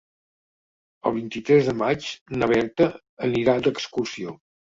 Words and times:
El 1.09 1.13
vint-i-tres 1.17 1.67
de 1.67 1.75
maig 1.83 2.09
na 2.43 2.49
Berta 2.53 2.87
anirà 3.27 3.57
d'excursió. 3.67 4.35